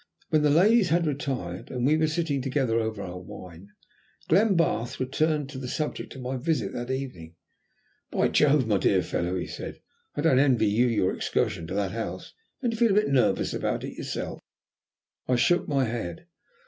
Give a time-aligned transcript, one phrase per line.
[0.29, 3.67] When the ladies had retired, and we were sitting together over our wine,
[4.29, 7.35] Glenbarth returned to the subject of my visit that evening.
[8.09, 9.79] "By Jove, my dear fellow," he said,
[10.15, 12.33] "I don't envy you your excursion to that house.
[12.63, 14.39] Don't you feel a bit nervous about it yourself?"
[15.27, 16.25] I shook my head.